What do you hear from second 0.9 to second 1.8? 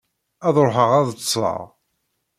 ad ṭṭseɣ.